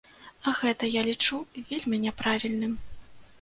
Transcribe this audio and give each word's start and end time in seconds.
Гэта 0.59 0.89
я 0.99 1.03
лічу 1.09 1.41
вельмі 1.69 2.01
няправільным. 2.07 2.73